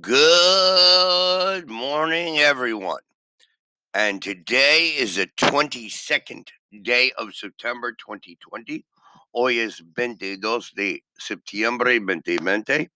[0.00, 3.00] Good morning, everyone.
[3.92, 6.46] And today is the 22nd
[6.82, 8.84] day of September 2020.
[9.34, 12.88] Hoy es 22 de septiembre 2020.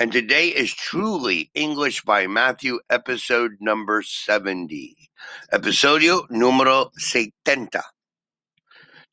[0.00, 4.96] And today is truly English by Matthew, episode number 70.
[5.52, 7.78] Episodio número 70.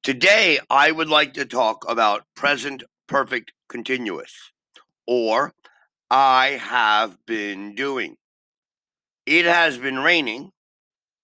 [0.02, 4.34] Today, I would like to talk about present perfect continuous
[5.06, 5.54] or
[6.10, 8.18] I have been doing.
[9.26, 10.52] It has been raining,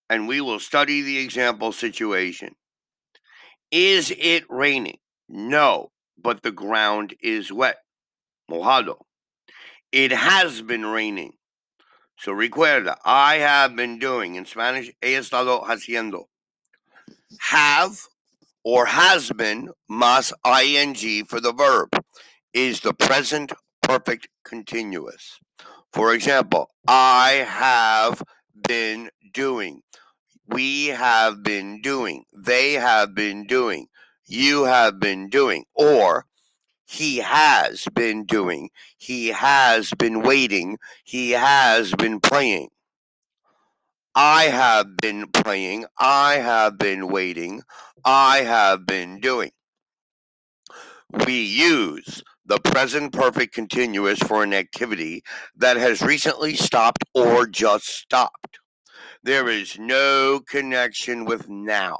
[0.09, 2.55] and we will study the example situation.
[3.71, 4.97] Is it raining?
[5.29, 5.91] No,
[6.21, 7.77] but the ground is wet.
[8.51, 8.97] Mojado.
[9.91, 11.33] It has been raining.
[12.17, 14.35] So recuerda, I have been doing.
[14.35, 16.25] In Spanish, he estado haciendo.
[17.39, 17.99] Have
[18.63, 21.89] or has been más ing for the verb
[22.53, 23.51] is the present
[23.93, 25.39] perfect continuous.
[25.91, 28.23] For example, I have
[28.67, 29.83] been doing.
[30.47, 32.23] We have been doing.
[32.35, 33.85] They have been doing.
[34.25, 35.65] You have been doing.
[35.75, 36.25] Or
[36.87, 38.71] he has been doing.
[38.97, 40.79] He has been waiting.
[41.03, 42.69] He has been playing.
[44.15, 45.85] I have been playing.
[45.99, 47.61] I have been waiting.
[48.03, 49.51] I have been doing.
[51.27, 55.23] We use the present perfect continuous for an activity
[55.55, 58.59] that has recently stopped or just stopped.
[59.23, 61.97] There is no connection with now.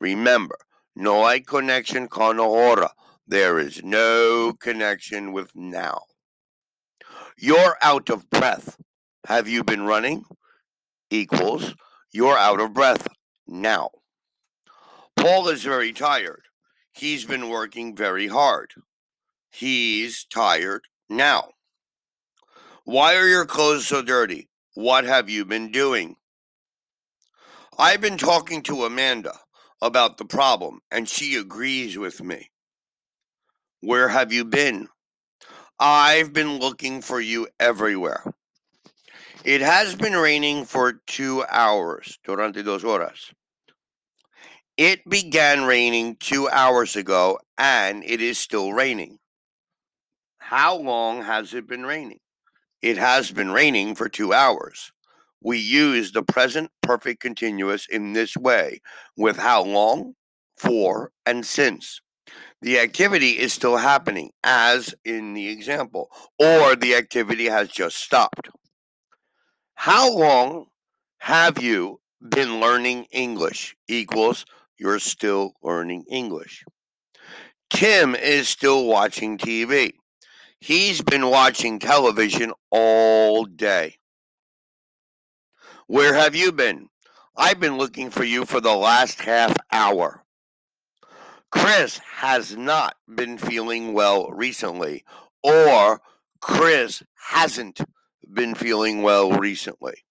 [0.00, 0.56] Remember,
[0.94, 2.92] no hay connection con ahora.
[3.26, 6.00] There is no connection with now.
[7.36, 8.78] You're out of breath.
[9.26, 10.24] Have you been running?
[11.10, 11.74] Equals,
[12.12, 13.08] you're out of breath
[13.46, 13.90] now.
[15.16, 16.42] Paul is very tired.
[16.92, 18.72] He's been working very hard.
[19.58, 21.48] He's tired now.
[22.84, 24.50] Why are your clothes so dirty?
[24.74, 26.16] What have you been doing?
[27.78, 29.32] I've been talking to Amanda
[29.80, 32.50] about the problem, and she agrees with me.
[33.80, 34.88] Where have you been?
[35.80, 38.24] I've been looking for you everywhere.
[39.42, 43.32] It has been raining for two hours, durante dos horas.
[44.76, 49.18] It began raining two hours ago, and it is still raining.
[50.48, 52.20] How long has it been raining?
[52.80, 54.92] It has been raining for two hours.
[55.42, 58.78] We use the present perfect continuous in this way
[59.16, 60.14] with how long,
[60.56, 62.00] for, and since.
[62.62, 68.48] The activity is still happening, as in the example, or the activity has just stopped.
[69.74, 70.66] How long
[71.18, 73.74] have you been learning English?
[73.88, 74.46] Equals
[74.78, 76.64] you're still learning English.
[77.68, 79.94] Tim is still watching TV.
[80.60, 83.98] He's been watching television all day.
[85.86, 86.88] Where have you been?
[87.36, 90.24] I've been looking for you for the last half hour.
[91.50, 95.04] Chris has not been feeling well recently,
[95.42, 96.00] or
[96.40, 97.80] Chris hasn't
[98.32, 100.04] been feeling well recently.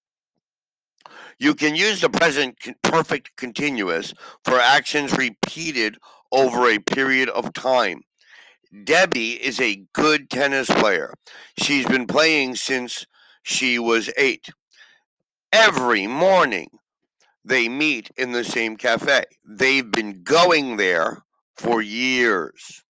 [1.38, 4.14] You can use the present perfect continuous
[4.44, 5.98] for actions repeated
[6.32, 8.04] over a period of time.
[8.84, 11.14] Debbie is a good tennis player.
[11.58, 13.06] She's been playing since
[13.44, 14.50] she was eight.
[15.54, 16.70] Every morning,
[17.44, 19.26] they meet in the same cafe.
[19.48, 21.24] They've been going there
[21.56, 22.84] for years.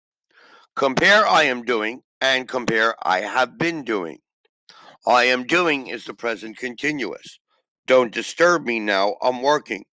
[0.77, 4.19] Compare I am doing and compare I have been doing.
[5.07, 7.39] I am doing is the present continuous.
[7.87, 9.17] Don't disturb me now.
[9.21, 9.85] I'm working.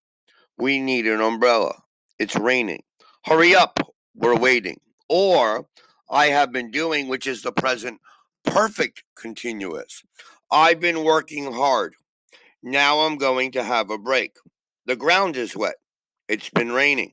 [0.58, 1.74] We need an umbrella.
[2.18, 2.84] It's raining.
[3.26, 3.80] Hurry up.
[4.16, 4.80] We're waiting.
[5.14, 5.68] Or
[6.10, 8.00] I have been doing, which is the present
[8.46, 10.04] perfect continuous.
[10.50, 11.96] I've been working hard.
[12.64, 14.38] Now I'm going to have a break.
[14.86, 15.76] The ground is wet.
[16.30, 17.12] It's been raining.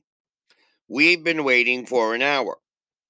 [0.87, 2.59] We've been waiting for an hour.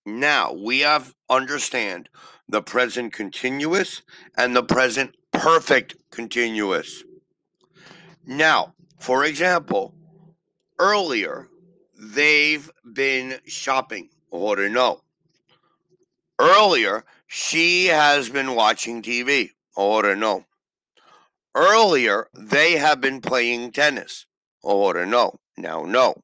[0.07, 2.09] Now we have understand
[2.47, 4.01] the present continuous
[4.35, 7.03] and the present perfect continuous.
[8.25, 9.93] Now, for example,
[10.79, 11.47] earlier
[11.95, 15.01] they've been shopping or no.
[16.39, 20.45] Earlier, she has been watching TV or no.
[21.55, 24.25] Earlier, they have been playing tennis
[24.63, 25.39] or no.
[25.57, 26.23] Now, no.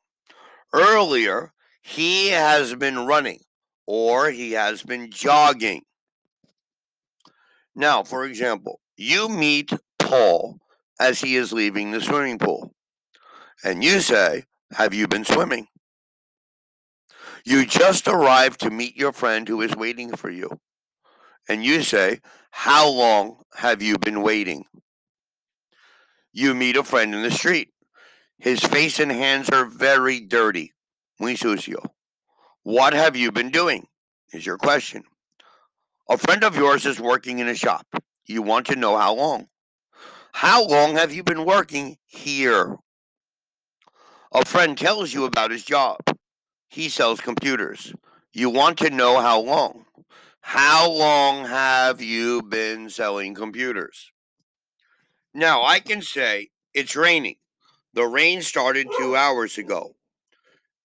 [0.74, 3.42] Earlier, he has been running
[3.86, 5.84] or he has been jogging.
[7.76, 10.60] Now, for example, you meet Paul
[11.00, 12.74] as he is leaving the swimming pool.
[13.64, 15.68] And you say, Have you been swimming?
[17.46, 20.50] You just arrived to meet your friend who is waiting for you.
[21.48, 22.22] and you say,
[22.52, 24.66] How long have you been waiting?
[26.34, 27.70] You meet a friend in the street.
[28.38, 30.74] His face and hands are very dirty.
[31.20, 31.86] Muy sucio.
[32.64, 33.88] What have you been doing?
[34.34, 35.04] Is your question.
[36.10, 37.88] A friend of yours is working in a shop.
[38.26, 39.48] You want to know how long.
[40.34, 42.78] How long have you been working here?
[44.34, 45.98] A friend tells you about his job.
[46.68, 47.94] He sells computers.
[48.34, 49.86] You want to know how long.
[50.42, 54.12] How long have you been selling computers?
[55.34, 57.38] Now, I can say it's raining.
[57.94, 59.96] The rain started two hours ago.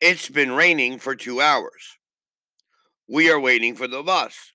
[0.00, 1.98] It's been raining for two hours.
[3.08, 4.52] We are waiting for the bus.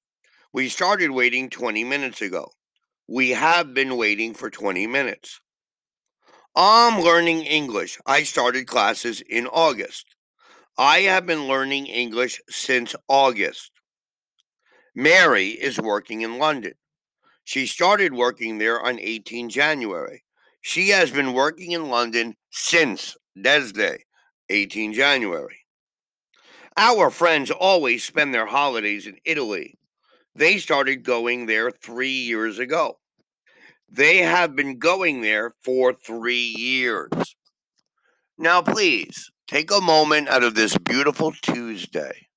[0.54, 2.51] We started waiting 20 minutes ago.
[3.07, 5.42] We have been waiting for 20 minutes.
[6.56, 8.00] I'm learning English.
[8.06, 10.15] I started classes in August.
[10.77, 13.72] I have been learning English since August.
[14.94, 16.74] Mary is working in London.
[17.45, 20.25] She started working there on 18 January.
[20.60, 24.00] She has been working in London since Desde
[24.50, 25.60] 18 January.
[26.75, 29.77] Our friends always spend their holidays in Italy.
[30.36, 33.00] They started going there three years ago.
[33.89, 37.38] They have been going there for three years.
[38.38, 42.28] Now, please take a moment out of this beautiful Tuesday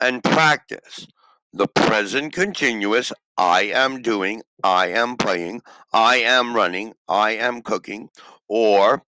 [0.00, 1.06] and practice
[1.52, 5.62] the present continuous I am doing, I am playing,
[5.92, 8.10] I am running, I am cooking,
[8.48, 9.02] or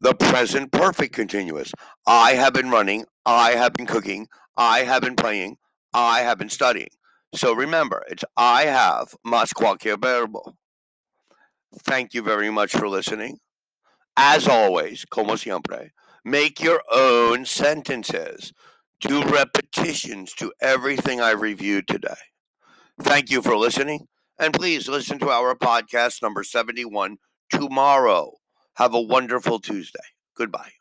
[0.00, 1.72] the present perfect continuous.
[2.06, 5.56] I have been running, I have been cooking, I have been playing,
[5.94, 6.90] I have been studying.
[7.34, 10.56] So remember, it's I have más cualquier verbo.
[11.84, 13.38] Thank you very much for listening.
[14.16, 15.92] As always, como siempre,
[16.26, 18.52] make your own sentences.
[19.00, 22.16] Do repetitions to everything I reviewed today.
[23.00, 24.08] Thank you for listening,
[24.38, 27.18] and please listen to our podcast number 71
[27.50, 28.32] tomorrow.
[28.74, 30.00] Have a wonderful Tuesday.
[30.36, 30.75] Goodbye.